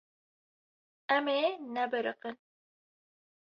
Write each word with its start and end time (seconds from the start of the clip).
Em 1.15 1.25
ê 1.41 1.41
nebiriqin. 1.73 2.35